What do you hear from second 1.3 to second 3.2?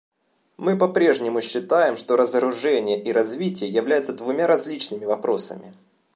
считаем, что разоружение и